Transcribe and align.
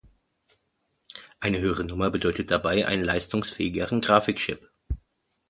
Eine 1.39 1.59
höhere 1.59 1.83
Nummer 1.83 2.09
bedeutet 2.09 2.49
dabei 2.49 2.87
einen 2.87 3.03
leistungsfähigeren 3.03 4.01
Grafikchip. 4.01 4.67